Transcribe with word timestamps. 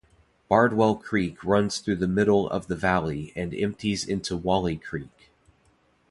Bardwell 0.49 0.95
Creek 0.95 1.43
runs 1.43 1.77
through 1.77 1.97
the 1.97 2.07
middle 2.07 2.49
of 2.49 2.65
the 2.65 2.75
valley 2.75 3.31
and 3.35 3.53
empties 3.53 4.03
into 4.03 4.35
Wolli 4.35 4.75
Creek. 4.81 5.29